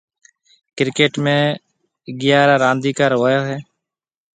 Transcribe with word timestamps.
ڪرڪيٽ 0.77 1.13
۾ 1.25 1.37
اگھيَََاريَ 2.09 2.55
رانديڪر 2.63 3.09
هوئي 3.19 3.37
هيَ۔ 3.47 3.57